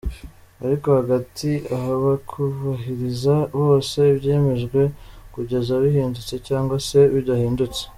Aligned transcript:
Ariko 0.65 0.87
hagati 0.99 1.49
ahabakubahiriza 1.75 3.35
bose 3.61 3.97
ibyemejwe 4.13 4.81
kugeza 5.33 5.71
bihindutse 5.83 6.35
cyangwa 6.47 6.75
se 6.89 6.99
bidahindutse. 7.15 7.81